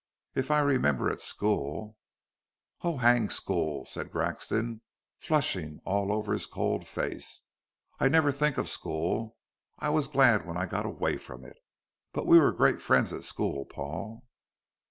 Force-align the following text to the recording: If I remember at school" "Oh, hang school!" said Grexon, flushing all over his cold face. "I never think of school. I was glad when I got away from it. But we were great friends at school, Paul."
If 0.33 0.49
I 0.49 0.61
remember 0.61 1.11
at 1.11 1.21
school" 1.21 1.95
"Oh, 2.81 2.97
hang 2.97 3.29
school!" 3.29 3.85
said 3.85 4.09
Grexon, 4.11 4.81
flushing 5.19 5.79
all 5.85 6.11
over 6.11 6.33
his 6.33 6.47
cold 6.47 6.87
face. 6.87 7.43
"I 7.99 8.09
never 8.09 8.31
think 8.31 8.57
of 8.57 8.67
school. 8.67 9.37
I 9.77 9.89
was 9.89 10.07
glad 10.07 10.47
when 10.47 10.57
I 10.57 10.65
got 10.65 10.87
away 10.87 11.17
from 11.17 11.45
it. 11.45 11.57
But 12.13 12.25
we 12.25 12.39
were 12.39 12.51
great 12.51 12.81
friends 12.81 13.13
at 13.13 13.23
school, 13.23 13.63
Paul." 13.65 14.25